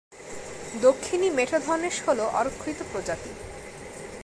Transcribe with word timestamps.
দক্ষিণী 0.81 1.27
মেঠো 1.29 1.57
ধনেশ 1.59 1.95
হল 2.07 2.19
অরক্ষিত 2.39 2.79
প্রজাতি। 2.91 3.31